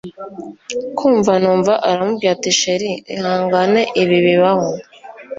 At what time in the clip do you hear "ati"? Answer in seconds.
2.35-2.49